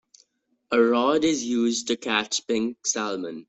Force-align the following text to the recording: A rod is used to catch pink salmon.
A 0.71 0.81
rod 0.81 1.23
is 1.23 1.43
used 1.43 1.89
to 1.89 1.95
catch 1.95 2.47
pink 2.47 2.87
salmon. 2.87 3.39